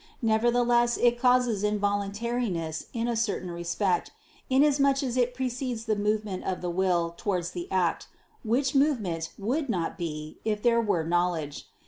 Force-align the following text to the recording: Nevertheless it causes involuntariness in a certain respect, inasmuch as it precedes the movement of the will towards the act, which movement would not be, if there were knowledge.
Nevertheless 0.23 0.97
it 0.97 1.19
causes 1.19 1.63
involuntariness 1.63 2.87
in 2.91 3.07
a 3.07 3.15
certain 3.15 3.51
respect, 3.51 4.09
inasmuch 4.49 5.03
as 5.03 5.15
it 5.15 5.35
precedes 5.35 5.85
the 5.85 5.95
movement 5.95 6.43
of 6.43 6.61
the 6.61 6.71
will 6.71 7.13
towards 7.17 7.51
the 7.51 7.71
act, 7.71 8.07
which 8.43 8.73
movement 8.73 9.31
would 9.37 9.69
not 9.69 9.99
be, 9.99 10.39
if 10.43 10.63
there 10.63 10.81
were 10.81 11.03
knowledge. 11.03 11.67